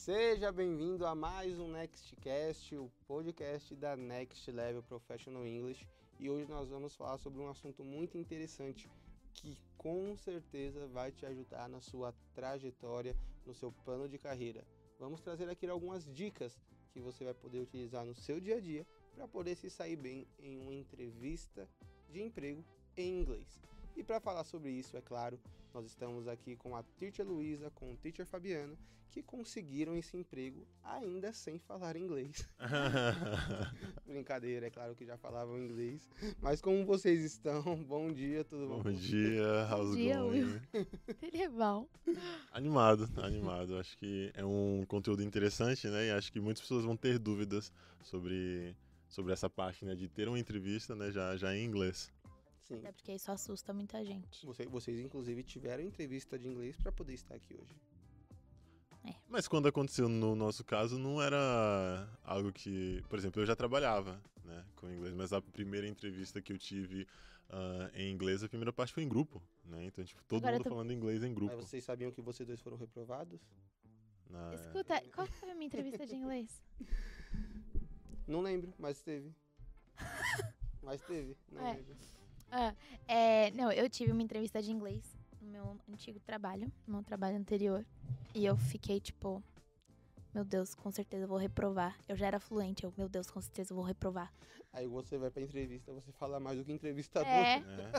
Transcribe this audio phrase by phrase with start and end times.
[0.00, 5.86] Seja bem-vindo a mais um Nextcast, o podcast da Next Level Professional English.
[6.18, 8.88] E hoje nós vamos falar sobre um assunto muito interessante
[9.34, 14.66] que com certeza vai te ajudar na sua trajetória, no seu plano de carreira.
[14.98, 16.58] Vamos trazer aqui algumas dicas
[16.94, 20.26] que você vai poder utilizar no seu dia a dia para poder se sair bem
[20.38, 21.68] em uma entrevista
[22.08, 22.64] de emprego
[22.96, 23.60] em inglês.
[23.94, 25.38] E para falar sobre isso, é claro,
[25.72, 28.76] nós estamos aqui com a Teacher Luísa, com o Teacher Fabiano,
[29.10, 32.48] que conseguiram esse emprego ainda sem falar inglês.
[34.06, 36.08] Brincadeira, é claro que já falavam inglês.
[36.40, 37.62] Mas como vocês estão?
[37.84, 38.82] Bom dia, tudo bom?
[38.82, 40.60] Bom dia, how's Bom dia, going?
[41.32, 41.88] É bom.
[42.52, 43.78] Animado, animado.
[43.78, 46.06] Acho que é um conteúdo interessante, né?
[46.06, 48.76] E acho que muitas pessoas vão ter dúvidas sobre,
[49.08, 49.94] sobre essa parte, né?
[49.94, 51.10] De ter uma entrevista, né?
[51.10, 52.12] Já, já em inglês.
[52.70, 52.78] Sim.
[52.78, 54.46] Até porque isso assusta muita gente.
[54.46, 57.74] Você- vocês, inclusive, tiveram entrevista de inglês para poder estar aqui hoje.
[59.28, 63.02] Mas quando aconteceu no nosso caso, não era algo que...
[63.08, 64.64] Por exemplo, eu já trabalhava, né?
[64.76, 65.14] Com inglês.
[65.14, 67.08] Mas a primeira entrevista que eu tive
[67.48, 69.84] ah, em inglês, a primeira parte foi em grupo, né?
[69.86, 71.56] Então, tipo, todo Agora mundo tu- falando inglês em grupo.
[71.56, 73.40] Mas vocês sabiam que vocês dois foram reprovados?
[74.28, 76.62] Na- Escuta, qual foi a minha entrevista de inglês?
[78.28, 79.34] Não lembro, mas teve.
[80.82, 81.72] mas teve, não É.
[81.74, 81.96] lembro.
[82.50, 82.74] Ah,
[83.06, 85.04] é, não, eu tive uma entrevista de inglês
[85.40, 87.84] no meu antigo trabalho, no meu trabalho anterior.
[88.34, 89.42] E eu fiquei tipo,
[90.34, 91.96] meu Deus, com certeza eu vou reprovar.
[92.08, 94.32] Eu já era fluente, eu, meu Deus, com certeza eu vou reprovar.
[94.72, 97.26] Aí você vai pra entrevista, você fala mais do que entrevistador.
[97.28, 97.92] É, É.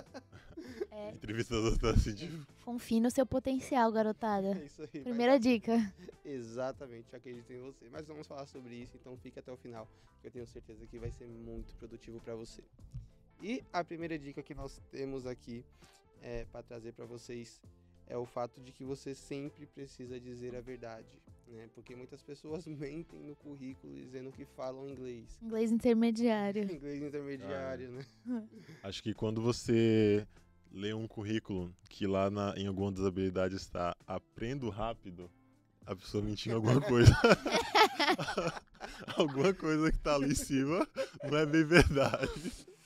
[0.92, 1.12] é.
[1.16, 2.48] Entrevistador tá assim, tipo...
[2.64, 4.58] Confie no seu potencial, garotada.
[4.58, 5.02] É isso aí.
[5.02, 5.94] Primeira dica.
[6.24, 7.90] Exatamente, acredito em você.
[7.90, 9.86] Mas vamos falar sobre isso, então fique até o final,
[10.22, 12.64] que eu tenho certeza que vai ser muito produtivo para você.
[13.42, 15.66] E a primeira dica que nós temos aqui
[16.22, 17.59] é, para trazer para vocês
[18.08, 21.08] é o fato de que você sempre precisa dizer a verdade,
[21.47, 21.67] né?
[21.73, 25.39] Porque muitas pessoas mentem no currículo dizendo que falam inglês.
[25.42, 26.64] Inglês intermediário.
[26.72, 28.06] Inglês intermediário, né?
[28.84, 30.25] Acho que quando você
[30.72, 35.30] lê um currículo que lá na- em alguma das habilidades está aprendo rápido,
[35.85, 37.12] a pessoa mentindo alguma coisa.
[39.18, 40.88] alguma coisa que tá ali em cima
[41.24, 42.30] não é bem verdade.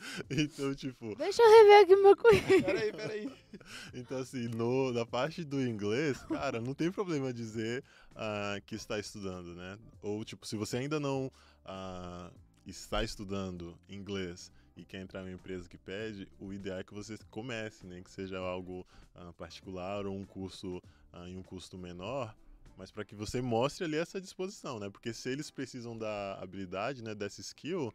[0.30, 2.64] Então, tipo, Deixa eu rever aqui meu currículo.
[2.64, 3.32] Peraí, peraí.
[3.94, 7.84] então assim, no, na parte do inglês, cara, não tem problema dizer
[8.16, 9.78] ah, que está estudando, né?
[10.02, 11.32] Ou, tipo, se você ainda não
[11.64, 12.32] ah,
[12.66, 16.94] está estudando inglês e quer entrar em uma empresa que pede, o ideal é que
[16.94, 18.02] você comece, né?
[18.02, 20.82] Que seja algo ah, particular ou um curso
[21.28, 22.36] em um custo menor,
[22.78, 24.90] mas para que você mostre ali essa disposição, né?
[24.90, 27.94] Porque se eles precisam da habilidade, né, dessa skill,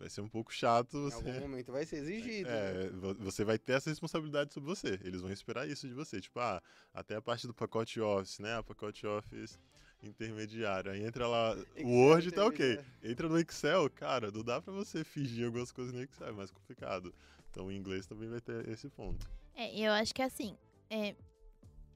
[0.00, 1.14] vai ser um pouco chato Em você...
[1.16, 2.48] algum momento vai ser exigido.
[2.48, 2.84] né?
[2.86, 4.98] É, vo- você vai ter essa responsabilidade sobre você.
[5.04, 6.20] Eles vão esperar isso de você.
[6.20, 6.60] Tipo, ah,
[6.92, 8.56] até a parte do pacote Office, né?
[8.56, 9.58] A pacote Office
[10.02, 10.90] intermediário.
[10.90, 12.78] Aí entra lá, o Word tá ok.
[13.02, 16.50] Entra no Excel, cara, não dá pra você fingir algumas coisas no Excel, é mais
[16.50, 17.14] complicado.
[17.50, 19.28] Então o inglês também vai ter esse ponto.
[19.54, 20.56] É, eu acho que assim,
[20.88, 21.14] é,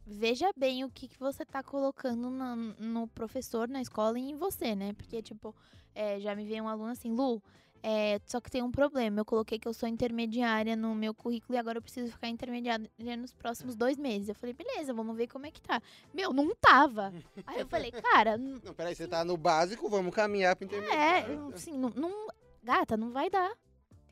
[0.07, 4.37] veja bem o que, que você tá colocando na- no professor, na escola e em
[4.37, 4.93] você, né?
[4.93, 5.55] Porque, tipo,
[5.95, 7.43] é, já me veio um aluno assim, Lu,
[7.87, 9.21] é, só que tem um problema.
[9.21, 12.89] Eu coloquei que eu sou intermediária no meu currículo e agora eu preciso ficar intermediária
[13.19, 14.31] nos próximos dois meses.
[14.31, 15.83] Eu falei, beleza, vamos ver como é que tá.
[16.13, 17.13] Meu, não tava.
[17.47, 21.51] Aí eu falei, cara, Não, peraí, você tá no básico, vamos caminhar pro intermediário.
[21.53, 22.27] é, assim, não, não-
[22.63, 23.53] Gata, não vai dar.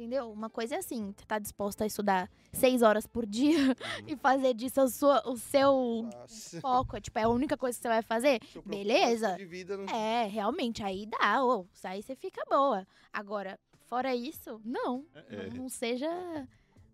[0.03, 0.33] Entendeu?
[0.33, 3.55] Uma coisa é assim, você tá disposta a estudar seis horas por dia
[4.05, 6.61] e fazer disso a sua, o seu Nossa.
[6.61, 7.01] foco.
[7.01, 8.41] Tipo, é a única coisa que você vai fazer?
[8.53, 9.37] Seu Beleza.
[9.49, 9.85] vida não...
[9.85, 12.85] É, realmente, aí dá, ô, aí você fica boa.
[13.13, 15.07] Agora, fora isso, não.
[15.15, 16.09] É, Não, não seja.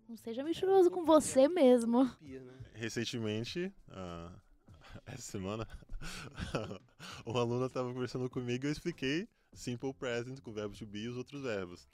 [0.07, 2.03] Não seja mentiroso com você mesmo.
[2.21, 2.53] Né?
[2.75, 4.31] Recentemente, ah,
[5.07, 5.67] essa semana,
[7.25, 10.99] uma aluna estava conversando comigo e eu expliquei simple present com o verbo to be
[10.99, 11.87] e os outros verbos.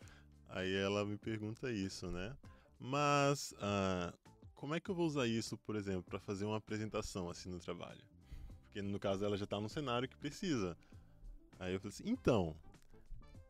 [0.49, 2.35] Aí ela me pergunta isso, né?
[2.79, 4.13] Mas ah,
[4.53, 7.59] como é que eu vou usar isso, por exemplo, para fazer uma apresentação assim no
[7.59, 8.01] trabalho?
[8.65, 10.77] Porque no caso ela já está num cenário que precisa.
[11.59, 12.55] Aí eu falei assim, então,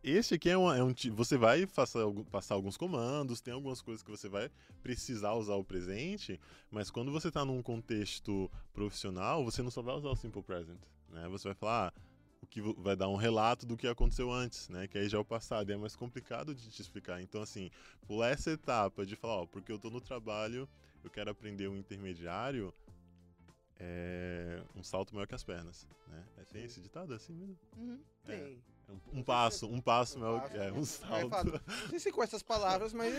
[0.04, 0.94] este aqui é, uma- é um.
[1.14, 4.52] Você vai passar, passar alguns comandos, tem algumas coisas que você vai
[4.84, 6.40] precisar usar o presente,
[6.70, 10.80] mas quando você está num contexto profissional, você não só vai usar o simple present,
[11.10, 11.28] né?
[11.30, 12.02] Você vai falar ah,
[12.46, 14.88] o que vai dar um relato do que aconteceu antes, né?
[14.88, 17.22] Que aí já é o passado, e é mais complicado de te explicar.
[17.22, 17.70] Então assim,
[18.08, 20.70] pular essa etapa de falar, ó, porque eu tô no trabalho,
[21.04, 22.74] eu quero aprender um intermediário,
[23.80, 26.24] é um salto maior que as pernas, né?
[26.38, 27.58] É, tem esse ditado assim mesmo?
[27.76, 28.00] Uhum.
[28.26, 28.38] É.
[28.38, 28.64] Tem.
[28.88, 31.30] É um, um passo, um passo Um maior, passo, é um Aí salto.
[31.30, 33.12] fala, Não sei se com essas palavras, mas.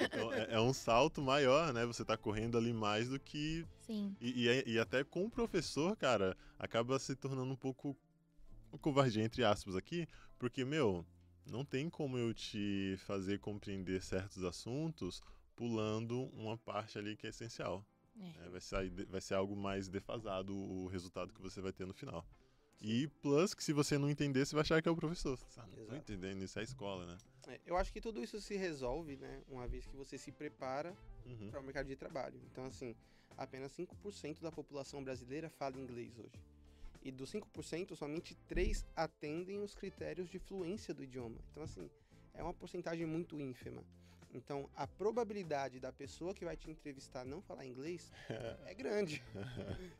[0.00, 1.86] Então, é, é um salto maior, né?
[1.86, 4.16] Você tá correndo ali mais do que Sim.
[4.20, 7.96] E, e é- e até com o professor, cara, acaba se tornando um pouco
[8.78, 10.06] covardia entre aspas aqui,
[10.38, 11.04] porque, meu,
[11.46, 15.22] não tem como eu te fazer compreender certos assuntos
[15.54, 17.84] pulando uma parte ali que é essencial.
[18.18, 18.46] É.
[18.46, 21.92] É, vai, ser, vai ser algo mais defasado o resultado que você vai ter no
[21.94, 22.26] final.
[22.80, 25.38] E plus que se você não entender, você vai achar que é o professor.
[25.76, 27.18] Não tô entendendo, isso é a escola, né?
[27.46, 29.42] É, eu acho que tudo isso se resolve, né?
[29.48, 30.94] Uma vez que você se prepara
[31.24, 31.50] Uhum.
[31.50, 32.38] para o mercado de trabalho.
[32.50, 32.94] Então, assim,
[33.36, 36.38] apenas 5% da população brasileira fala inglês hoje.
[37.06, 41.38] E dos 5%, somente 3 atendem os critérios de fluência do idioma.
[41.52, 41.88] Então, assim,
[42.34, 43.80] é uma porcentagem muito ínfima.
[44.34, 48.10] Então, a probabilidade da pessoa que vai te entrevistar não falar inglês
[48.66, 49.22] é grande,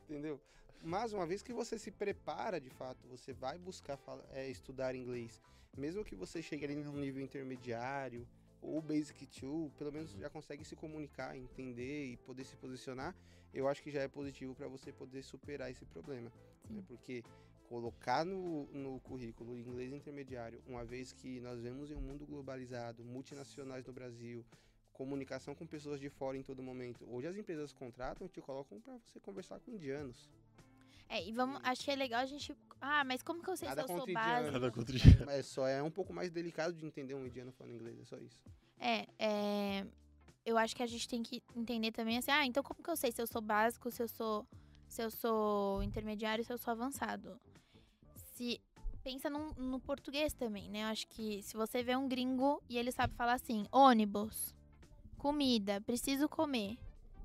[0.03, 0.41] entendeu?
[0.83, 4.97] Mas uma vez que você se prepara de fato, você vai buscar fala- é, estudar
[4.97, 5.41] inglês,
[5.77, 8.27] mesmo que você chegue ali num nível intermediário
[8.61, 13.15] ou Basic 2, pelo menos já consegue se comunicar, entender e poder se posicionar,
[13.55, 16.33] eu acho que já é positivo para você poder superar esse problema.
[16.73, 16.83] Né?
[16.87, 17.23] Porque
[17.69, 23.05] colocar no, no currículo inglês intermediário, uma vez que nós vemos em um mundo globalizado,
[23.05, 24.45] multinacionais no Brasil,
[24.93, 27.07] comunicação com pessoas de fora em todo momento.
[27.11, 30.31] Hoje as empresas contratam e te colocam para você conversar com indianos.
[31.09, 32.57] É, e vamos, acho que é legal a gente.
[32.81, 34.51] Ah, mas como que eu sei Nada se eu sou indiano.
[34.51, 38.01] Nada contra Mas só é um pouco mais delicado de entender um indiano falando inglês,
[38.01, 38.39] é só isso.
[38.79, 39.87] É, é.
[40.45, 42.97] Eu acho que a gente tem que entender também assim, ah, então como que eu
[42.97, 44.47] sei se eu sou básico, se eu sou.
[44.87, 47.41] Se eu sou intermediário, se eu sou avançado?
[48.15, 48.61] Se.
[49.03, 50.83] Pensa no português também, né?
[50.83, 54.53] Eu acho que se você vê um gringo e ele sabe falar assim, ônibus,
[55.17, 56.77] comida, preciso comer.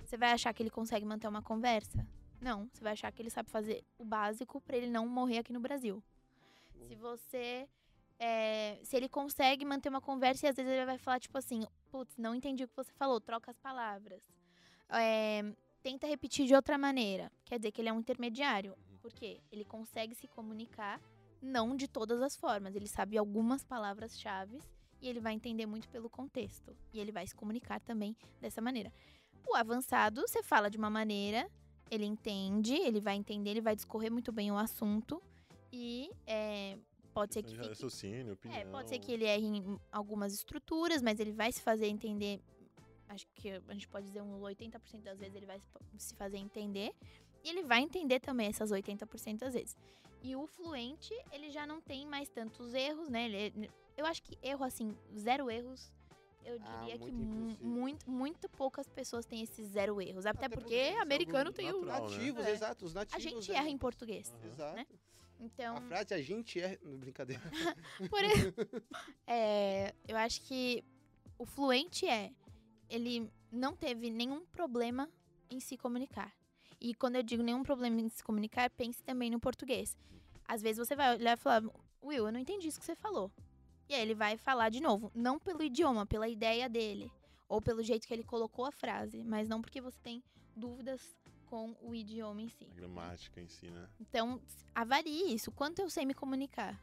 [0.05, 2.05] Você vai achar que ele consegue manter uma conversa?
[2.39, 5.51] Não, você vai achar que ele sabe fazer o básico pra ele não morrer aqui
[5.51, 6.03] no Brasil.
[6.87, 7.67] Se você
[8.23, 11.65] é, se ele consegue manter uma conversa e às vezes ele vai falar, tipo assim,
[11.89, 14.21] putz, não entendi o que você falou, troca as palavras.
[14.89, 15.43] É,
[15.81, 17.31] tenta repetir de outra maneira.
[17.45, 18.75] Quer dizer que ele é um intermediário.
[19.01, 19.41] Por quê?
[19.51, 21.01] Ele consegue se comunicar,
[21.41, 22.75] não de todas as formas.
[22.75, 24.59] Ele sabe algumas palavras-chave
[25.01, 26.75] e ele vai entender muito pelo contexto.
[26.93, 28.93] E ele vai se comunicar também dessa maneira.
[29.47, 31.49] O avançado, você fala de uma maneira,
[31.89, 35.21] ele entende, ele vai entender, ele vai discorrer muito bem o assunto.
[35.73, 36.77] E é,
[37.13, 37.69] pode ser que fique
[38.31, 38.59] opinião.
[38.59, 42.39] é, pode ser que ele erre em algumas estruturas, mas ele vai se fazer entender.
[43.11, 45.59] Acho que a gente pode dizer uns 80% das vezes ele vai
[45.97, 46.93] se- fazer entender.
[47.43, 49.75] E ele vai entender também essas 80% das vezes.
[50.23, 53.25] E o fluente, ele já não tem mais tantos erros, né?
[53.29, 55.91] Ele- eu acho que erro, assim, zero erros.
[56.45, 57.67] Eu Ah, diria que muito impossível.
[57.67, 60.25] muito, muito poucas pessoas têm esses zero erros.
[60.25, 61.81] Até, Até porque porque é americano tem o.
[61.85, 62.15] natural, né?
[62.15, 62.51] Nativos, É.
[62.51, 63.23] exato, os A nativos.
[63.23, 64.31] gente é- erra em português.
[64.31, 64.47] Aham.
[64.47, 64.75] Exato.
[64.77, 64.87] né?
[65.39, 65.75] Então.
[65.77, 66.79] A frase a gente é.
[66.83, 67.41] no, Brincadeira.
[68.09, 68.65] Por exemplo,
[69.27, 70.83] é, eu acho que
[71.37, 72.31] o fluente é.
[72.91, 75.09] Ele não teve nenhum problema
[75.49, 76.31] em se comunicar.
[76.79, 79.97] E quando eu digo nenhum problema em se comunicar, pense também no português.
[80.45, 81.63] Às vezes você vai olhar e falar,
[82.03, 83.31] Will, eu não entendi isso que você falou.
[83.87, 87.11] E aí ele vai falar de novo, não pelo idioma, pela ideia dele.
[87.47, 90.23] Ou pelo jeito que ele colocou a frase, mas não porque você tem
[90.55, 91.15] dúvidas
[91.45, 92.67] com o idioma em si.
[92.71, 93.87] A gramática em si, né?
[93.99, 94.41] Então,
[94.75, 95.51] avalie isso.
[95.51, 96.81] Quanto eu sei me comunicar?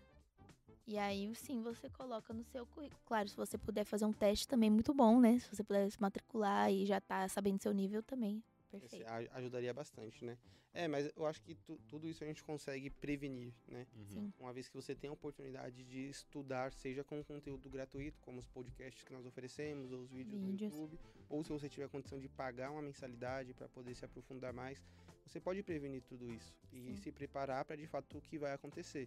[0.90, 2.98] E aí, sim, você coloca no seu currículo.
[3.04, 5.38] Claro, se você puder fazer um teste também, muito bom, né?
[5.38, 8.42] Se você puder se matricular e já tá sabendo seu nível também.
[8.72, 9.06] Esse Perfeito.
[9.06, 10.38] a- ajudaria bastante, né?
[10.72, 13.86] É, mas eu acho que tu- tudo isso a gente consegue prevenir, né?
[13.94, 14.06] Uhum.
[14.06, 14.32] Sim.
[14.40, 18.46] Uma vez que você tem a oportunidade de estudar, seja com conteúdo gratuito, como os
[18.46, 20.72] podcasts que nós oferecemos, ou os vídeos, Vídeos.
[20.74, 24.54] no YouTube, ou se você tiver condição de pagar uma mensalidade para poder se aprofundar
[24.54, 24.82] mais,
[25.26, 26.96] você pode prevenir tudo isso e Sim.
[26.96, 29.06] se preparar para de fato o que vai acontecer.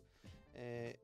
[0.54, 0.98] É,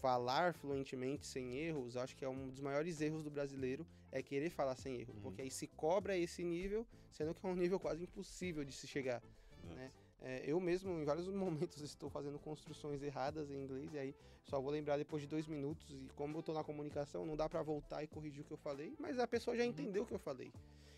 [0.00, 4.50] falar fluentemente sem erros, acho que é um dos maiores erros do brasileiro, é querer
[4.50, 5.20] falar sem erro, Uhum.
[5.22, 8.86] porque aí se cobra esse nível, sendo que é um nível quase impossível de se
[8.86, 9.22] chegar.
[9.64, 9.90] né?
[10.20, 11.28] É, eu mesmo, em vários
[11.72, 14.14] momentos, estou fazendo construções erradas em inglês, e aí
[14.44, 17.48] só vou lembrar depois de dois minutos, e como eu tô na comunicação, não dá
[17.48, 20.14] para voltar e corrigir o que eu falei, mas a pessoa já entendeu o que
[20.14, 20.52] eu falei.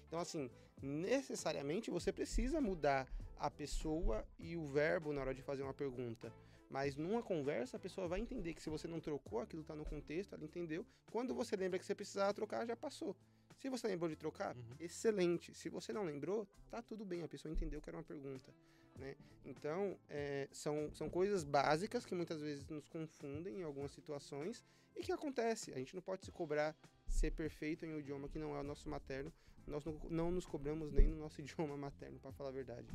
[0.07, 0.49] Então, assim,
[0.83, 6.33] necessariamente você precisa mudar a pessoa e o verbo na hora de fazer uma pergunta.
[6.71, 9.85] Mas numa conversa, a pessoa vai entender que se você não trocou, aquilo tá no
[9.85, 10.87] contexto, ela entendeu.
[11.11, 13.17] Quando você lembra que você precisava trocar, já passou.
[13.59, 14.63] Se você lembrou de trocar, Uhum.
[14.79, 15.53] excelente.
[15.53, 18.55] Se você não lembrou, tá tudo bem, a pessoa entendeu que era uma pergunta.
[18.97, 19.17] Né?
[19.45, 25.03] Então, é, são, são coisas básicas que muitas vezes nos confundem em algumas situações e
[25.03, 25.73] que acontece.
[25.73, 26.77] A gente não pode se cobrar
[27.09, 29.33] ser perfeito em um idioma que não é o nosso materno.
[29.67, 32.87] Nós não, não nos cobramos nem no nosso idioma materno, para falar a verdade.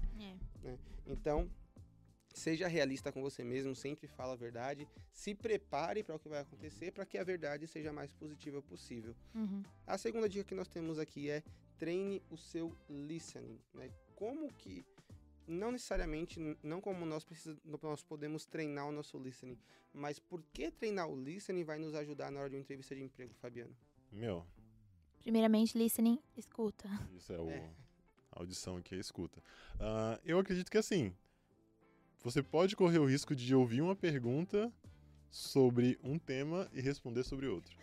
[0.63, 0.77] É.
[1.07, 1.49] Então,
[2.35, 6.41] seja realista com você mesmo, sempre fala a verdade, se prepare para o que vai
[6.41, 9.15] acontecer para que a verdade seja a mais positiva possível.
[9.33, 9.63] Uhum.
[9.87, 11.41] A segunda dica que nós temos aqui é
[11.77, 13.89] treine o seu listening, né?
[14.15, 14.85] Como que
[15.47, 19.57] não necessariamente, não como nós, precisa, nós podemos treinar o nosso listening,
[19.93, 23.03] mas por que treinar o listening vai nos ajudar na hora de uma entrevista de
[23.03, 23.75] emprego, Fabiano?
[24.11, 24.45] Meu,
[25.25, 26.87] Primeiramente, listening, escuta.
[27.15, 27.49] isso é o.
[27.49, 27.73] É.
[28.31, 29.41] A audição aqui é escuta.
[29.79, 31.15] Ah, eu acredito que assim.
[32.25, 34.73] Você pode correr o risco de ouvir uma pergunta
[35.29, 37.77] sobre um tema e responder sobre outro.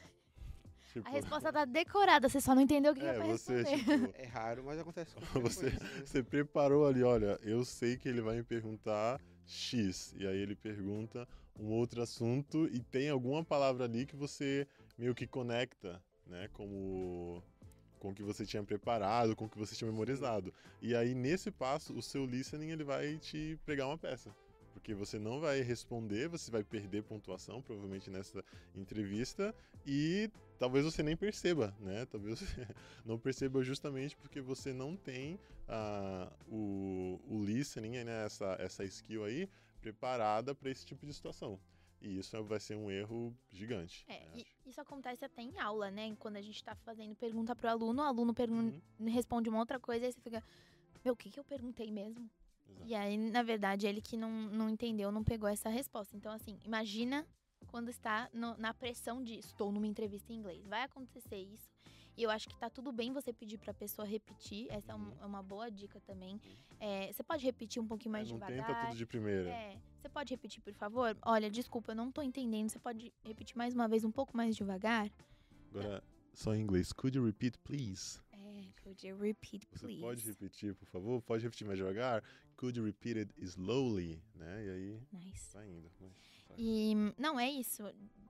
[0.92, 3.62] Tipo, A resposta tá decorada, você só não entendeu o que, é é, pra você,
[3.62, 3.78] responder.
[4.08, 5.78] tipo, É raro, mas acontece Você- né?
[6.04, 10.56] Você preparou ali, olha, eu sei que ele vai me perguntar X, e aí ele
[10.56, 14.66] pergunta um outro assunto e tem alguma palavra ali que você
[14.98, 17.40] meio que conecta, né, como
[18.02, 20.52] com o que você tinha preparado, com o que você tinha memorizado.
[20.80, 24.34] E aí nesse passo, o seu listening ele vai te pregar uma peça.
[24.72, 28.42] Porque você não vai responder, você vai perder pontuação, provavelmente nessa
[28.74, 29.54] entrevista,
[29.86, 30.28] e
[30.58, 32.04] talvez você nem perceba, né?
[32.10, 32.66] Talvez você
[33.04, 38.24] não perceba justamente porque você não tem ah, o, o listening, né?
[38.26, 39.48] essa, essa skill aí,
[39.80, 41.60] preparada para esse tipo de situação.
[42.02, 44.04] E isso vai ser um erro gigante.
[44.08, 46.14] É, né, isso acontece até em aula, né?
[46.18, 50.06] Quando a gente tá fazendo pergunta pro aluno, o aluno Uhum, responde uma outra coisa,
[50.06, 50.42] aí você fica,
[51.04, 52.28] meu, o que, que eu perguntei mesmo?
[52.68, 52.86] exato.
[52.88, 56.16] E aí, na verdade, ele que não, não entendeu, não pegou essa resposta.
[56.16, 57.26] Então, assim, imagina
[57.68, 60.66] quando está no- na pressão de estou numa entrevista em inglês.
[60.66, 61.70] Vai acontecer isso.
[62.16, 64.66] E eu acho que tá tudo bem você pedir pra pessoa repetir.
[64.70, 65.16] Essa é, um- Uhum.
[65.22, 66.38] é uma boa dica também.
[66.78, 68.66] É, você pode repetir um pouquinho mais É, não devagar.
[68.66, 69.48] tenta tudo de primeira.
[69.48, 71.16] É, você pode repetir, por favor?
[71.22, 72.68] Olha, desculpa, eu não tô entendendo.
[72.68, 75.10] Você pode repetir mais uma vez, um pouco mais devagar?
[75.70, 76.02] Agora,
[76.34, 76.92] só em inglês.
[76.92, 78.20] Could you repeat, please?
[78.30, 80.00] É, could you repeat, Você please?
[80.02, 81.22] pode repetir, por favor?
[81.22, 82.22] Pode repetir mais devagar?
[82.56, 84.22] Could you repeat it slowly?
[84.34, 84.66] Né?
[84.66, 85.50] E aí Nice.
[85.54, 85.90] vai indo.
[85.98, 86.12] mas
[86.48, 86.56] vai.
[86.58, 87.82] E não é isso.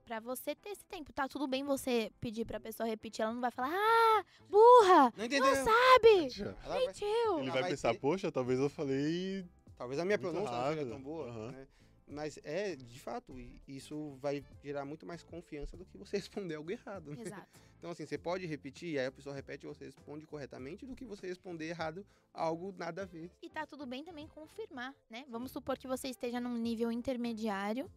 [0.04, 3.40] Pra você ter esse tempo, tá tudo bem você pedir pra pessoa repetir, ela não
[3.40, 5.54] vai falar, ah, burra, Não entendeu?
[5.54, 6.40] não sabe.
[6.40, 7.38] Ela vai- mentiu.
[7.38, 9.46] Ele vai vai pensar, ter- poxa, talvez eu falei.
[9.76, 11.50] Talvez a minha Muito pronúncia não seja tão boa, aham.
[11.52, 11.66] né?
[12.06, 13.32] Mas é, de fato,
[13.66, 17.10] isso vai gerar muito mais confiança do que você responder algo errado.
[17.14, 17.22] né?
[17.22, 17.60] Exato.
[17.78, 20.94] Então, assim, você pode repetir, e aí a pessoa repete e você responde corretamente, do
[20.94, 22.04] que você responder errado
[22.34, 23.30] algo nada a ver.
[23.40, 25.24] E tá tudo bem também confirmar, né?
[25.28, 27.90] Vamos supor que você esteja num nível intermediário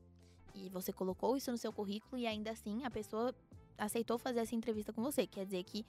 [0.56, 3.36] e você colocou isso no seu currículo e ainda assim a pessoa
[3.78, 5.28] aceitou fazer essa entrevista com você.
[5.28, 5.86] Quer dizer que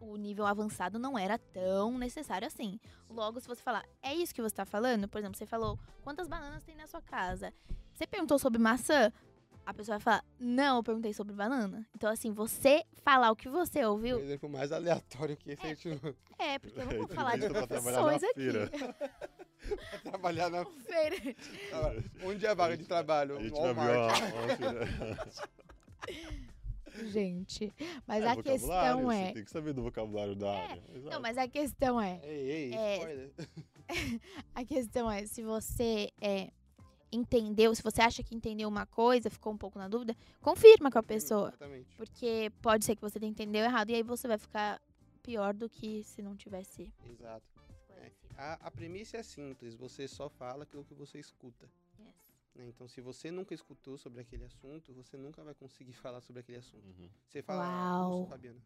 [0.00, 2.78] o nível avançado não era tão necessário assim.
[3.08, 5.08] Logo, se você falar, é isso que você tá falando?
[5.08, 7.52] Por exemplo, você falou, quantas bananas tem na sua casa?
[7.92, 9.12] Você perguntou sobre maçã?
[9.64, 11.86] A pessoa vai falar, não, eu perguntei sobre banana.
[11.94, 16.58] Então, assim, você falar o que você ouviu, exemplo mais aleatório que esse não é,
[16.58, 18.48] porque eu não vou falar de profissões aqui.
[19.68, 20.64] Vai trabalhar na.
[20.64, 21.36] Feira.
[22.24, 23.36] Onde é a vaga de trabalho?
[23.38, 24.18] A gente Walmart.
[24.56, 25.32] feira.
[27.06, 27.72] Gente,
[28.06, 29.32] mas É, a questão Você é.
[29.32, 30.82] tem que saber do vocabulário da É, área.
[30.94, 31.10] Exato.
[31.14, 32.20] Não, mas a questão é.
[32.22, 33.30] Ei, ei, É.
[34.54, 36.50] A questão é, se você é,
[37.10, 40.98] entendeu, se você acha que entendeu uma coisa, ficou um pouco na dúvida, confirma com
[40.98, 41.48] a pessoa.
[41.48, 41.96] Exatamente.
[41.96, 44.80] Porque pode ser que você entendeu errado e aí você vai ficar
[45.22, 47.42] pior do que se não tivesse Exato.
[48.36, 51.68] A, a premissa é simples, você só fala aquilo que você escuta.
[51.98, 52.32] Yes.
[52.54, 52.66] né?
[52.68, 56.58] Então, se você nunca escutou sobre aquele assunto, você nunca vai conseguir falar sobre aquele
[56.58, 56.84] assunto.
[56.84, 57.08] Uhum.
[57.28, 58.18] Você fala Uau.
[58.18, 58.60] russo, Fabiana?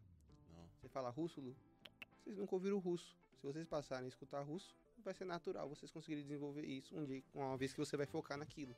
[0.55, 0.69] Não.
[0.81, 1.57] Você fala russo, Lu?
[2.23, 3.17] Vocês nunca ouviram russo.
[3.41, 7.23] Se vocês passarem a escutar russo, vai ser natural vocês conseguirem desenvolver isso um dia,
[7.35, 8.75] uma vez que você vai focar naquilo.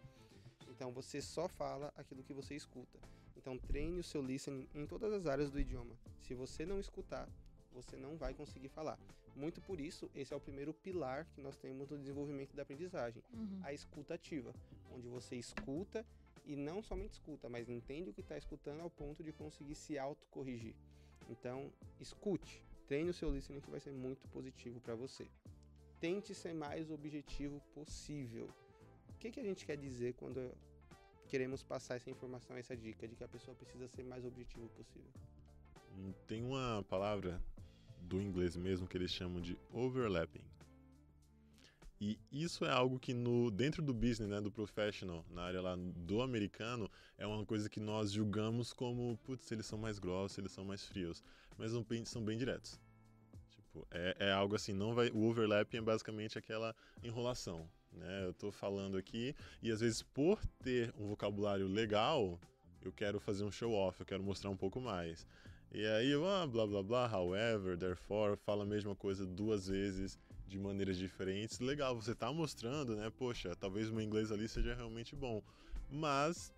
[0.69, 2.99] Então, você só fala aquilo que você escuta.
[3.37, 5.97] Então, treine o seu listening em todas as áreas do idioma.
[6.21, 7.29] Se você não escutar,
[7.73, 8.99] você não vai conseguir falar.
[9.39, 13.23] Muito por isso, esse é o primeiro pilar que nós temos no desenvolvimento da aprendizagem
[13.33, 13.61] Uhum.
[13.63, 14.53] a escuta ativa,
[14.91, 16.05] onde você escuta
[16.45, 19.97] e não somente escuta, mas entende o que está escutando ao ponto de conseguir se
[19.97, 20.75] autocorrigir.
[21.31, 25.29] Então, escute, treine o seu listening que vai ser muito positivo para você.
[26.01, 28.49] Tente ser mais objetivo possível.
[29.11, 30.53] O que, que a gente quer dizer quando
[31.29, 35.11] queremos passar essa informação, essa dica de que a pessoa precisa ser mais objetivo possível?
[35.97, 37.41] Hum, Tem uma palavra
[38.09, 40.43] do inglês mesmo que eles chamam de overlapping.
[42.01, 45.77] E isso é algo que no dentro do business, né, do professional, na área lá
[45.77, 50.53] do americano, é uma coisa que nós julgamos como, putz, eles são mais grossos, eles
[50.53, 51.25] são mais frios,
[51.57, 52.81] mas não bem- são bem diretos.
[53.51, 58.27] Tipo, é, é algo assim, não vai, o overlapping é basicamente aquela enrolação, né?
[58.27, 62.39] Eu tô falando aqui e às vezes por ter um vocabulário legal,
[62.83, 65.27] eu quero fazer um show off, eu quero mostrar um pouco mais.
[65.73, 70.19] E aí eu, ah, blá blá blá, however, therefore, fala a mesma coisa duas vezes
[70.47, 71.61] de maneiras diferentes.
[71.61, 73.11] Legal, você tá mostrando, né?
[73.19, 75.43] Poxa, talvez o meu inglês ali seja realmente bom.
[75.91, 76.53] Mas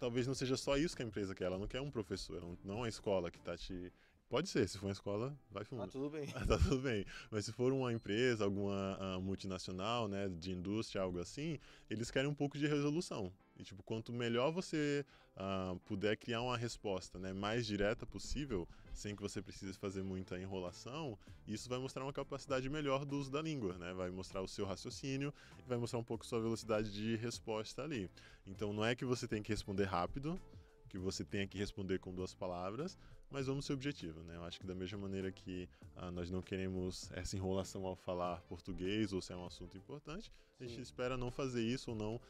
[0.00, 1.44] talvez não seja só isso que a empresa quer.
[1.44, 3.92] Ela não quer um professor, não- é a escola que tá te
[4.28, 5.88] Pode ser, se for uma escola, vai Tá fundo.
[5.88, 6.24] tudo bem.
[6.48, 7.04] tá tudo bem.
[7.30, 11.58] Mas se for uma empresa, alguma ah, multinacional, né, de indústria, algo assim,
[11.90, 13.30] eles querem um pouco de resolução.
[13.62, 19.14] E, tipo, quanto melhor você ah, puder criar uma resposta né, mais direta possível, sem
[19.14, 21.16] que você precise fazer muita enrolação,
[21.46, 23.94] isso vai mostrar uma capacidade melhor do uso da língua, né?
[23.94, 25.32] Vai mostrar o seu raciocínio
[25.64, 28.10] e vai mostrar um pouco sua velocidade de resposta ali.
[28.44, 30.40] Então, não é que você tem que responder rápido,
[30.88, 32.98] que você tenha que responder com duas palavras,
[33.30, 34.34] mas vamos ser objetivo, né?
[34.34, 38.42] Eu acho que da mesma maneira que ah, nós não queremos essa enrolação ao falar
[38.42, 40.82] português ou se é um assunto importante, a gente Sim.
[40.82, 42.20] espera não fazer isso ou não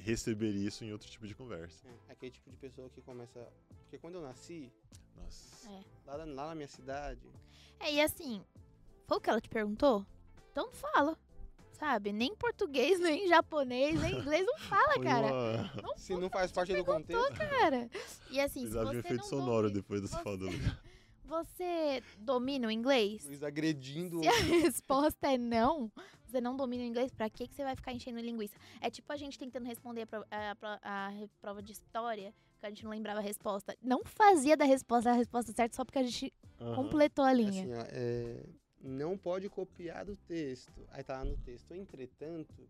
[0.00, 1.86] receber isso em outro tipo de conversa.
[2.08, 3.46] É, aquele tipo de pessoa que começa.
[3.82, 4.70] Porque quando eu nasci,
[5.16, 5.68] Nossa.
[5.70, 5.82] É.
[6.06, 7.20] lá, na- lá na minha cidade,
[7.78, 8.42] É, e assim,
[9.06, 10.04] foi o que ela te perguntou?
[10.50, 11.18] Então não fala.
[11.72, 12.12] Sabe?
[12.12, 15.72] Nem português, nem japonês, nem inglês não fala, cara.
[15.82, 17.88] Não se não faz parte do contexto, cara.
[18.30, 20.36] E assim, se Precisava de um você efeito não sonoro domina, depois dessa você- fala
[20.38, 20.50] do
[21.24, 23.24] você domina o inglês?
[23.24, 24.20] Luiz agredindo.
[24.20, 25.90] Se a resposta é não,
[26.30, 28.56] você não domina o inglês, pra que, que você vai ficar enchendo linguiça?
[28.80, 32.66] É tipo a gente tentando responder a, pro- a a re- prova de história, que
[32.66, 33.76] a gente não lembrava a resposta.
[33.82, 36.74] Não fazia da resposta a resposta certa só porque a gente Aham.
[36.74, 37.50] completou a É linha.
[37.50, 38.42] assim, ó, é,
[38.82, 40.72] não pode copiar do texto.
[40.90, 41.72] Aí tá lá no texto.
[41.74, 42.68] Entretanto,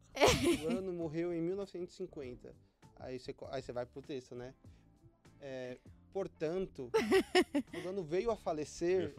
[0.56, 2.54] fulano morreu em 1950.
[2.98, 4.54] Aí você, aí você vai pro texto, né?
[5.40, 5.78] É,
[6.12, 6.90] portanto,
[7.72, 9.14] fulano veio a Eu falecer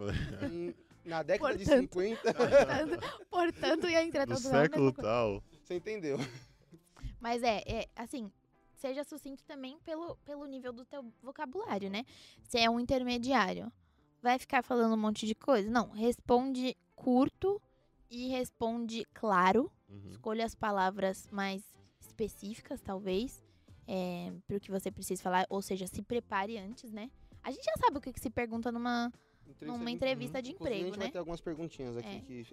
[0.51, 1.93] em- na década de Portanto.
[1.93, 2.33] 50.
[2.33, 5.09] Portanto, portanto, e a no entretanto não é a século mesma coisa.
[5.09, 5.43] tal.
[5.63, 6.17] Você entendeu?
[7.19, 8.31] Mas é, é, assim,
[8.75, 12.03] seja sucinto também pelo, pelo nível do teu vocabulário, né?
[12.43, 13.71] Se é um intermediário,
[14.21, 15.69] vai ficar falando um monte de coisa?
[15.69, 17.61] Não, responde curto
[18.09, 19.71] e responde claro.
[19.87, 20.09] Uhum.
[20.09, 21.63] Escolha as palavras mais
[21.99, 23.43] específicas, talvez,
[23.87, 25.45] é, para o que você precisa falar.
[25.49, 27.09] Ou seja, se prepare antes, né?
[27.43, 29.11] A gente já sabe o que, que se pergunta numa.
[29.61, 31.11] Numa entrevista de Inclusive, a emprego, gente vai né?
[31.11, 32.19] ter algumas perguntinhas aqui É.
[32.21, 32.47] que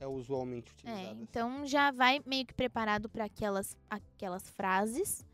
[0.00, 1.22] é usualmente É, utilizadas.
[1.22, 5.24] então já vai meio que preparado para aquelas, aquelas frases.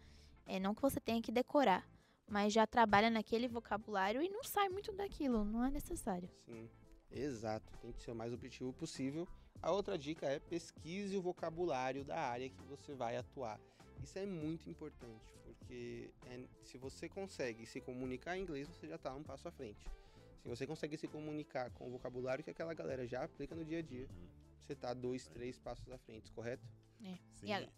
[0.46, 1.86] É, não que você tenha que decorar,
[2.28, 6.28] mas já trabalha naquele vocabulário e não sai muito daquilo, não é necessário.
[6.44, 6.68] Sim,
[7.10, 7.72] exato.
[7.80, 9.26] Tem que ser o mais objetivo possível.
[9.62, 13.58] A outra dica é pesquise o vocabulário da área que você vai atuar.
[14.02, 18.96] Isso é muito importante, porque é- se você consegue se comunicar em inglês, você já
[18.96, 19.86] está um passo à frente.
[20.44, 23.78] Se você consegue se comunicar com o vocabulário que aquela galera já aplica no dia
[23.78, 24.28] a dia, Uhum.
[24.60, 26.62] você está dois, três passos à frente, correto?
[27.32, 27.50] Sim.
[27.50, 27.68] E?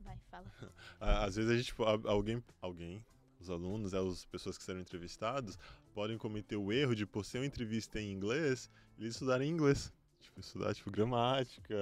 [0.00, 0.50] Vai, fala.
[0.98, 3.04] Às vezes a gente, tipo, alguém, alguém,
[3.38, 5.58] os alunos, é, as pessoas que serão entrevistados,
[5.92, 9.92] podem cometer o erro de, por ser uma entrevista em inglês, eles estudarem inglês.
[10.18, 11.74] Tipo, estudar, tipo, gramática.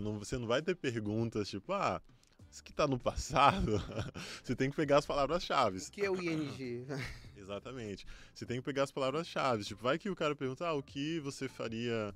[0.00, 2.00] não- você não vai ter perguntas, tipo, ah,
[2.48, 3.72] isso que tá no passado.
[4.44, 5.78] você tem que pegar as palavras-chave.
[5.78, 6.86] O que é o ING?
[7.44, 8.06] Exatamente.
[8.34, 9.64] Você tem que pegar as palavras-chave.
[9.64, 12.14] Tipo, vai que o cara pergunta, ah, o que você faria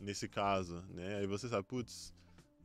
[0.00, 1.18] nesse caso, né?
[1.18, 2.12] Aí você sabe, putz,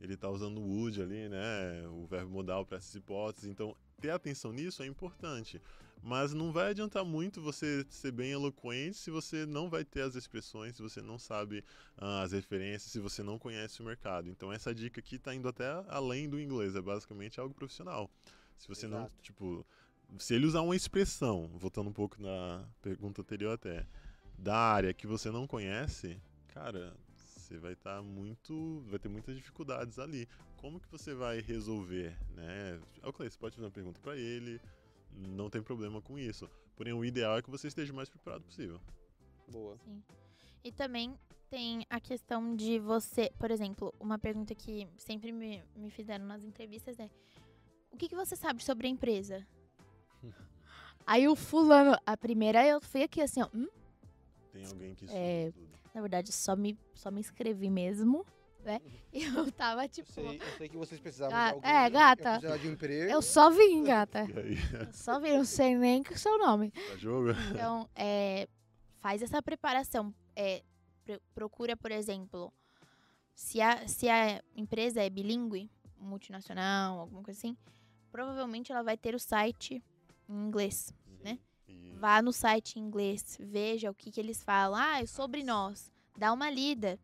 [0.00, 1.86] ele tá usando o would ali, né?
[1.88, 3.50] O verbo modal para essas hipóteses.
[3.50, 5.60] Então, ter atenção nisso é importante.
[6.02, 10.14] Mas não vai adiantar muito você ser bem eloquente se você não vai ter as
[10.14, 11.64] expressões, se você não sabe
[11.96, 14.28] ah, as referências, se você não conhece o mercado.
[14.28, 18.10] Então, essa dica aqui tá indo até além do inglês, é basicamente algo profissional.
[18.56, 19.22] Se você não, Exato.
[19.22, 19.66] tipo,
[20.18, 23.86] se ele usar uma expressão, voltando um pouco na pergunta anterior até,
[24.38, 29.98] da área que você não conhece, cara, você vai estar muito, vai ter muitas dificuldades
[29.98, 30.28] ali.
[30.56, 32.80] Como que você vai resolver, né?
[33.02, 34.60] É o Clay, você pode fazer uma pergunta para ele,
[35.12, 36.48] não tem problema com isso.
[36.76, 38.80] Porém, o ideal é que você esteja o mais preparado possível.
[39.48, 39.78] Boa.
[39.78, 40.02] Sim.
[40.64, 41.16] E também
[41.48, 46.42] tem a questão de você, por exemplo, uma pergunta que sempre me, me fizeram nas
[46.42, 47.08] entrevistas é:
[47.90, 49.46] o que, que você sabe sobre a empresa?
[51.06, 53.68] Aí o fulano, a primeira eu fui aqui assim, ó, hum?
[54.52, 55.52] Tem alguém que É,
[55.94, 58.26] na verdade só me, só me inscrevi mesmo,
[58.64, 58.80] né?
[59.12, 61.70] E eu tava Eu tipo, sei, eu sei que vocês precisavam Ah, de alguém.
[61.70, 62.20] é, gata.
[62.22, 63.10] Eu precisava de um emprego.
[63.12, 64.24] eu só vim, gata.
[64.28, 66.70] E aí, Eu só vim, não sei nem que é o seu nome.
[66.70, 67.30] tá jogo?
[67.50, 68.46] Então, é,
[69.00, 70.12] faz essa preparação.
[70.34, 70.62] É,
[71.04, 72.52] pro- procura, por exemplo,
[73.34, 77.56] se a, se a empresa é bilíngue, multinacional, alguma coisa assim,
[78.10, 79.82] provavelmente ela vai ter o site
[80.28, 80.92] em inglês.
[81.22, 81.38] Né?
[81.68, 84.78] E- Vá no site em inglês, veja o que, que eles falam.
[84.78, 85.92] Ah, é sobre nós.
[86.16, 86.98] Dá uma lida.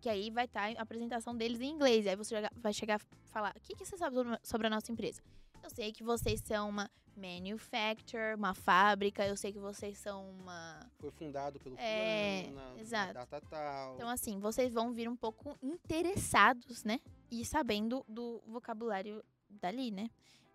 [0.00, 2.06] Que aí vai estar a apresentação deles em inglês.
[2.06, 5.20] Aí você vai chegar a falar: o que, que você sabe sobre- a nossa empresa?
[5.62, 9.26] Eu sei que vocês são uma manufacturer, uma fábrica.
[9.26, 10.78] Eu sei que vocês são uma.
[11.00, 13.14] Foi fundado pelo É, fulano, na- na exato.
[13.14, 13.94] data tal.
[13.96, 17.00] Então, assim, vocês vão vir um pouco interessados, né?
[17.30, 20.08] E sabendo do vocabulário dali, né?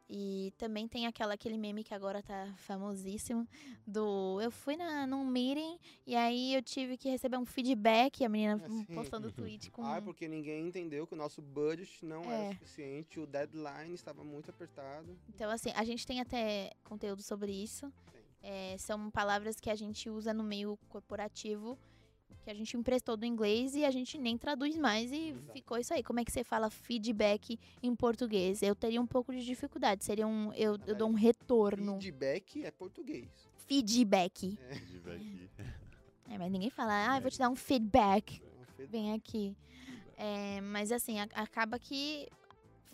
[0.10, 3.48] E também tem aquela, aquele meme que agora tá famosíssimo,
[3.88, 8.30] do eu fui na, num meeting e aí eu tive que receber um feedback, a
[8.30, 8.84] menina Assim.
[8.94, 9.82] postando tweet com...
[9.88, 12.46] Ah, porque ninguém entendeu que o nosso budget não É.
[12.48, 15.18] era suficiente, o deadline estava muito apertado.
[15.30, 17.92] Então, assim, a gente tem até conteúdo sobre isso.
[18.42, 21.80] É, são palavras que a gente usa no meio corporativo,
[22.44, 25.52] que a gente emprestou do inglês e a gente nem traduz mais e Exato.
[25.54, 26.04] ficou isso aí.
[26.04, 28.62] Como é que você fala feedback em português?
[28.62, 30.04] Eu teria um pouco de dificuldade.
[30.04, 30.52] Seria um.
[30.54, 31.94] Eu, eu dou um retorno.
[32.02, 33.30] Feedback é português.
[33.66, 34.58] Feedback.
[35.04, 35.50] Ver aqui.
[36.30, 38.42] É, mas ninguém fala, ah, eu vou te dar um feedback.
[38.42, 39.54] É uma fe- Vem aqui.
[40.16, 42.30] É, mas assim, a- acaba que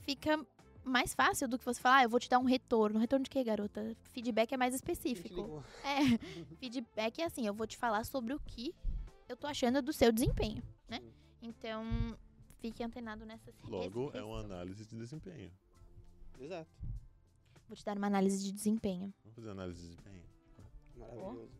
[0.01, 0.43] fica
[0.83, 2.97] mais fácil do que você falar, ah, eu vou te dar um retorno.
[2.99, 3.95] Retorno de quê, garota?
[4.11, 5.63] Feedback é mais específico.
[5.83, 5.99] É,
[6.59, 8.73] feedback é assim, eu vou te falar sobre o que
[9.29, 10.99] eu tô achando do seu desempenho, né?
[10.99, 11.13] Sim.
[11.41, 12.17] Então,
[12.59, 15.51] fique antenado nessas Logo, é uma análise de desempenho.
[16.39, 16.69] Exato.
[17.67, 19.13] Vou te dar uma análise de desempenho.
[19.23, 20.23] Vamos fazer análise de desempenho.
[20.97, 21.51] Maravilhoso.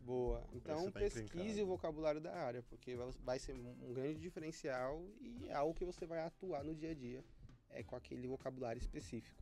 [0.00, 0.42] Boa.
[0.54, 1.62] Então tá pesquise encrencado.
[1.62, 5.84] o vocabulário da área, porque vai- ser um um grande diferencial e é algo que
[5.84, 7.22] você vai atuar no dia a dia
[7.68, 9.40] é com aquele vocabulário específico.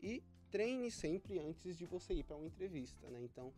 [0.00, 3.20] E treine sempre antes de você ir para uma entrevista, né?
[3.22, 3.52] Então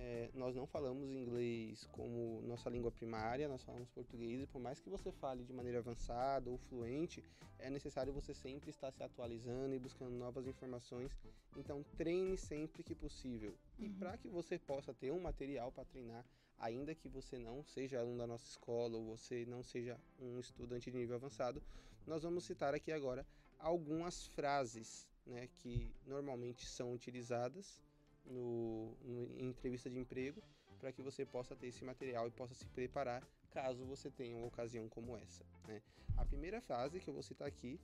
[0.00, 4.78] é, nós não falamos inglês como nossa língua primária, nós falamos português e por mais
[4.80, 7.22] que você fale de maneira avançada ou fluente,
[7.58, 11.10] é necessário você sempre estar se atualizando e buscando novas informações.
[11.56, 13.56] Então treine sempre que possível.
[13.78, 13.94] E Uhum.
[13.98, 16.24] para que você possa ter um material para treinar,
[16.58, 20.90] ainda que você não seja aluno da nossa escola ou você não seja um estudante
[20.90, 21.60] de nível avançado,
[22.06, 23.26] nós vamos citar aqui agora
[23.58, 27.82] algumas frases né, que normalmente são utilizadas
[28.28, 30.42] no, no- em entrevista de emprego
[30.78, 34.46] para que você possa ter esse material e possa se preparar caso você tenha uma
[34.46, 35.44] ocasião como essa.
[35.66, 35.82] né?
[36.16, 37.80] A primeira frase que eu vou citar aqui,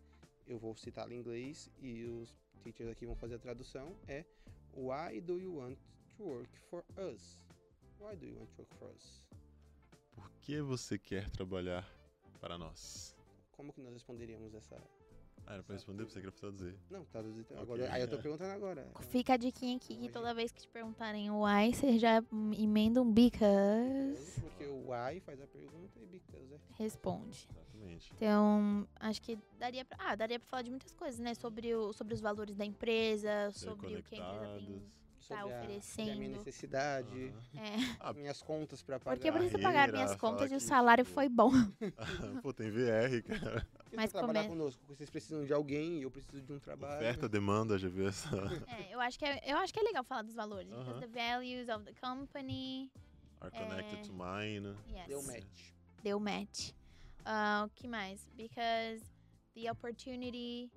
[0.46, 4.24] eu vou citar em inglês e os teachers aqui vão fazer a tradução, é
[4.76, 5.78] Why do you want
[6.16, 7.38] to work for us?
[8.00, 9.26] Why do you want to work for us?
[10.14, 11.88] Por que você quer trabalhar
[12.40, 13.16] para nós?
[13.52, 14.76] Como que nós responderíamos essa...
[15.46, 16.74] Ah, era pra responder, você queria traduzir.
[16.90, 17.42] Não, traduzir...
[17.42, 17.58] Ok.
[17.58, 18.88] Agora, aí eu tô perguntando agora.
[19.10, 22.22] Fica a diquinha aqui que toda vez que te perguntarem why, você já
[22.58, 24.40] emenda um because.
[24.40, 26.58] Porque o why faz a pergunta e because é...
[26.82, 27.46] Responde.
[27.50, 28.12] Exatamente.
[28.16, 31.34] Então, acho que daria pra, ah, daria pra falar de muitas coisas, né?
[31.34, 34.82] Sobre, o, sobre os valores da empresa, sobre o que a empresa tem.
[35.28, 35.50] Conectados.
[35.52, 36.38] Sobre a, sobre a minha oferecendo.
[36.38, 37.34] necessidade.
[37.54, 39.16] É, minhas contas para pagar.
[39.16, 41.50] porque eu preciso pagar minhas contas e o salário tipo, foi bom.
[42.42, 43.66] Pô, tem VR, cara.
[43.94, 46.96] Mas trabalhar come- conosco, vocês precisam de alguém e eu preciso de um trabalho.
[46.96, 48.28] Oferta, demanda, já viu essa?
[48.68, 50.70] É, eu acho que é, eu acho que é legal falar dos valores.
[50.72, 50.84] Aham.
[50.84, 52.90] Because the values of the company.
[53.40, 54.02] Are connected É.
[54.02, 54.74] to mine.
[54.88, 55.06] Yes.
[55.06, 55.72] Deu match.
[56.02, 56.70] Deu match.
[57.24, 58.28] Ah, o que mais?
[58.36, 59.02] Because
[59.54, 60.70] the opportunity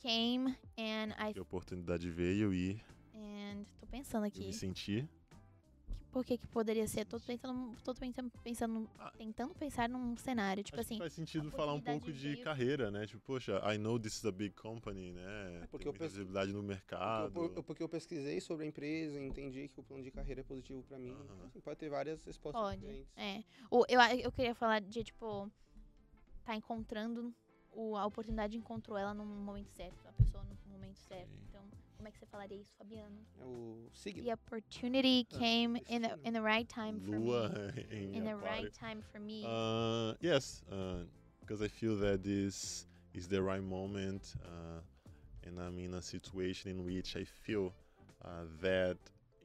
[0.00, 2.80] came and I Que a oportunidade veio e
[3.16, 4.46] and tô pensando eu aqui.
[4.46, 5.02] me senti.
[5.02, 5.26] que-
[6.12, 7.04] Por que que poderia ser?
[7.04, 9.12] Tô tentando, tô tentando, pensando, Ah.
[9.18, 12.42] tentando pensar num cenário, tipo Acho que assim, faz sentido falar um pouco de veio-
[12.44, 13.06] carreira, né?
[13.06, 15.60] Tipo, poxa, I know this is a big company, né?
[15.62, 17.32] É, porque Tem eu visibilidade no mercado.
[17.32, 20.44] Porque eu, porque eu pesquisei sobre a empresa, entendi que o plano de carreira é
[20.44, 21.10] positivo para mim.
[21.10, 21.22] Aham.
[21.34, 22.80] Então, assim, pode ter várias respostas pode.
[22.80, 23.12] diferentes.
[23.14, 23.44] É.
[23.70, 25.50] O, eu, eu queria falar de tipo
[26.46, 27.34] tá encontrando
[27.72, 31.28] o, a oportunidade encontrou ela no momento certo, a pessoa no momento certo.
[31.28, 31.40] Sim.
[31.50, 31.62] Então,
[31.96, 33.16] como é que você falaria isso, Fabiano?
[33.38, 34.22] É o signo.
[34.24, 37.82] The opportunity Ah, came in the, in the right time for Lua me.
[37.90, 38.42] em In the aquário.
[38.62, 39.42] right time for me.
[39.44, 41.04] Uh, yes, uh,
[41.40, 44.80] because I feel that this is the right moment, uh,
[45.46, 47.72] and I'm in a situation in which I feel
[48.24, 48.98] uh, that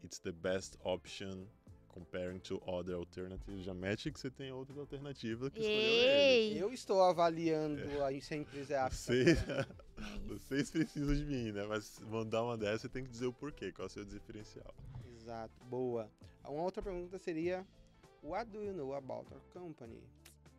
[0.04, 1.48] it's the best option
[1.94, 3.66] comparing to other alternatives.
[3.66, 6.54] Já mete que você tem outras alternativas que escolheu ele.
[6.54, 6.58] Ei!
[6.62, 9.14] Eu estou avaliando aí se a empresa é apta.
[10.28, 11.66] Vocês, vocês precisam de mim, né?
[11.66, 14.74] Mas mandar uma dessa, você tem que dizer o porquê, qual é o seu diferencial.
[15.16, 16.10] Exato, boa.
[16.44, 17.66] Uma outra pergunta seria:
[18.24, 20.02] What do you know about our company?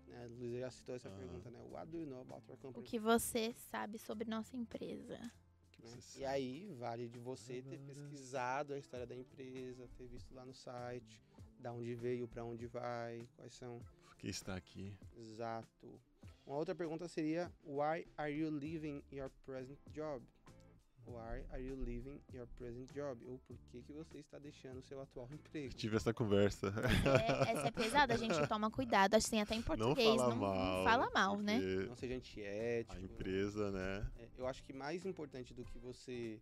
[0.06, 1.18] Né, a Luísa já citou essa Aham.
[1.18, 1.60] pergunta, né?
[1.70, 2.86] What do you know about our O company?
[2.86, 5.18] que você sabe sobre nossa empresa?
[5.18, 5.98] Né?
[6.16, 10.54] E aí, vale de você ter pesquisado a história da empresa, ter visto lá no
[10.54, 11.20] site,
[11.58, 13.80] da onde veio, para onde vai, quais são.
[14.04, 14.96] Por que está aqui?
[15.16, 16.00] Exato.
[16.46, 20.24] Uma outra pergunta seria: Why are you leaving your present job?
[21.04, 23.20] Why are you leaving your present job?
[23.26, 25.74] Ou por que, que você está deixando o seu atual emprego?
[25.74, 26.72] Tive essa conversa.
[27.48, 29.14] É, essa é pesada, a gente toma cuidado.
[29.14, 30.16] Assim, até em Não português.
[30.16, 30.54] fala não, mal.
[30.54, 31.58] não fala mal, né?
[31.88, 32.96] Não seja antiético.
[32.96, 34.06] A empresa, né?
[34.16, 36.40] É, eu acho que mais importante do que você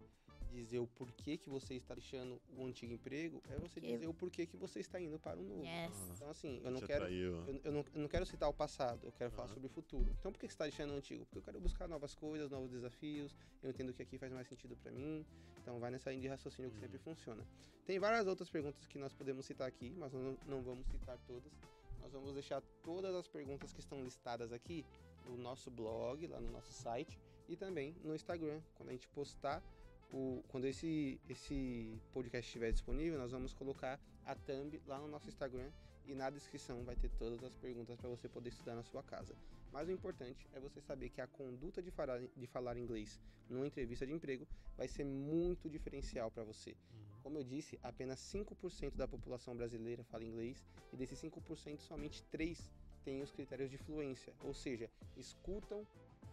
[0.51, 4.47] dizer o porquê que você está deixando o antigo emprego, é você dizer o porquê
[4.47, 5.65] que você está indo para o novo.
[5.65, 5.93] Yes.
[5.95, 7.05] Ah, Então, assim, eu não quero.
[7.09, 9.55] Eu, eu não, eu não quero citar o passado, eu quero falar Aham.
[9.55, 10.11] sobre o futuro.
[10.19, 11.25] Então por que você está deixando o antigo?
[11.25, 14.77] Porque eu quero buscar novas coisas, novos desafios, eu entendo que aqui faz mais sentido
[14.77, 15.25] para mim.
[15.59, 16.81] Então vai nessa linha de raciocínio que Uhum.
[16.83, 17.47] sempre funciona.
[17.87, 21.19] Tem várias outras perguntas que nós podemos citar aqui, mas nós não, não vamos citar
[21.27, 21.53] todas.
[22.01, 24.85] Nós vamos deixar todas as perguntas que estão listadas aqui
[25.27, 28.61] no nosso blog, lá no nosso site e também no Instagram.
[28.75, 29.63] Quando a gente postar
[30.13, 35.29] o, quando esse, esse podcast estiver disponível, nós vamos colocar a thumb lá no nosso
[35.29, 35.71] Instagram
[36.07, 39.35] e na descrição vai ter todas as perguntas para você poder estudar na sua casa.
[39.73, 43.67] Mas o importante é você saber que a conduta de falar, de falar inglês numa
[43.67, 44.47] entrevista de emprego
[44.77, 46.71] vai ser muito diferencial para você.
[46.71, 47.21] Uhum.
[47.23, 52.71] Como eu disse, apenas 5% da população brasileira fala inglês e desses 5%, somente 3
[53.05, 55.87] têm os critérios de fluência, ou seja, escutam,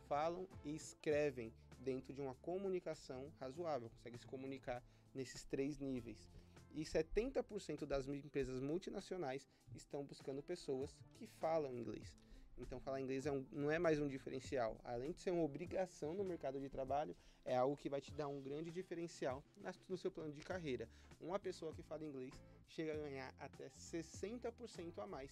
[0.08, 6.30] falam e escrevem dentro de uma comunicação razoável, consegue se comunicar nesses três níveis.
[6.72, 12.16] E 70% das empresas multinacionais estão buscando pessoas que falam inglês.
[12.58, 14.80] Então, falar inglês é um- não é mais um diferencial.
[14.84, 18.28] Além de ser uma obrigação no mercado de trabalho, é algo que vai te dar
[18.28, 19.44] um grande diferencial
[19.88, 20.90] no seu plano de carreira.
[21.20, 22.34] Uma pessoa que fala inglês
[22.68, 25.32] chega a ganhar até 60% a mais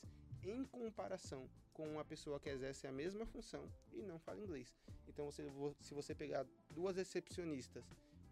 [0.49, 4.73] em comparação com uma pessoa que exerce a mesma função e não fala inglês.
[5.07, 7.83] Então, você, vo- se você pegar duas recepcionistas,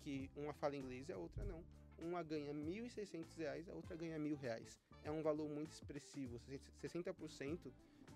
[0.04, 1.64] que uma fala inglês e a outra não,
[1.98, 4.78] uma ganha 1.600 reais, a outra ganha 1.000 reais.
[5.04, 6.40] É um valor muito expressivo.
[6.82, 7.72] 60%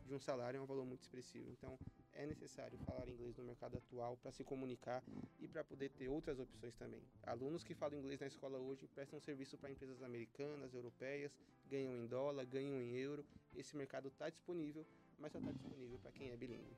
[0.06, 1.50] de um salário é um valor muito expressivo.
[1.52, 1.78] Então,
[2.18, 5.04] é necessário falar inglês no mercado atual para se comunicar
[5.40, 7.02] e para poder ter outras opções também.
[7.24, 11.32] Alunos que falam inglês na escola hoje prestam serviço para empresas americanas, europeias,
[11.70, 13.24] ganham em dólar, ganham em euro.
[13.56, 14.86] Esse mercado está disponível,
[15.20, 16.76] mas só está disponível para quem é bilíngue.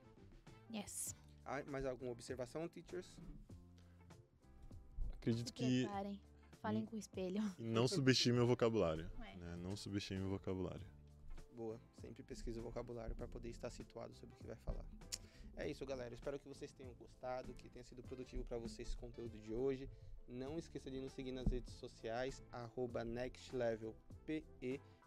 [0.72, 1.16] Yes.
[1.44, 3.16] Ah, mais alguma observação, teachers?
[5.14, 6.20] Acredito que preparem.
[6.60, 6.86] Falem Hum.
[6.86, 7.40] com o espelho.
[7.58, 9.10] não subestime o vocabulário.
[9.20, 9.36] É.
[9.36, 9.56] né?
[9.56, 10.84] Não subestime o vocabulário.
[11.54, 14.84] Boa, sempre pesquisa o vocabulário para poder estar situado sobre o que vai falar.
[15.60, 16.14] É isso, galera.
[16.14, 19.86] Espero que vocês tenham gostado, que tenha sido produtivo para vocês esse conteúdo de hoje.
[20.26, 22.42] Não esqueça de nos seguir nas redes sociais,
[23.04, 24.42] nextlevelpe,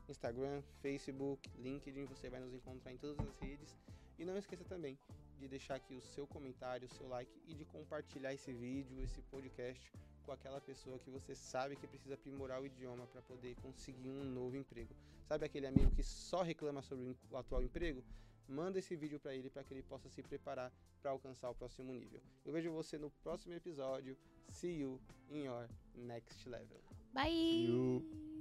[0.07, 3.75] Instagram, Facebook, LinkedIn, você vai nos encontrar em todas as redes.
[4.19, 4.95] E não esqueça também
[5.39, 9.23] de deixar aqui o seu comentário, o seu like e de compartilhar esse vídeo, esse
[9.23, 9.91] podcast
[10.23, 14.23] com aquela pessoa que você sabe que precisa aprimorar o idioma para poder conseguir um
[14.23, 14.93] novo emprego.
[15.27, 18.03] Sabe aquele amigo que só reclama sobre o atual emprego?
[18.47, 21.93] Manda esse vídeo para ele para que ele possa se preparar para alcançar o próximo
[21.93, 22.21] nível.
[22.45, 24.17] Eu vejo você no próximo episódio.
[24.49, 26.81] See you in your next level.
[27.13, 27.65] Bye!
[27.67, 28.32] You-